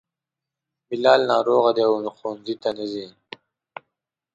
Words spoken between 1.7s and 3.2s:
دی, ښونځي ته نه ځي